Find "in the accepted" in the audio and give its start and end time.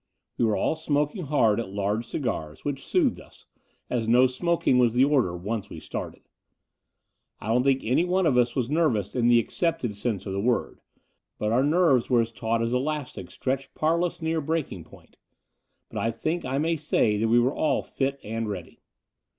9.15-9.95